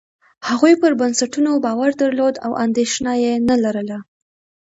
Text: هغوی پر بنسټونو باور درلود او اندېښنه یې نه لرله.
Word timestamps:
هغوی 0.47 0.73
پر 0.81 0.91
بنسټونو 1.01 1.51
باور 1.65 1.91
درلود 2.01 2.35
او 2.45 2.51
اندېښنه 2.65 3.13
یې 3.23 3.33
نه 3.49 3.55
لرله. 3.63 3.97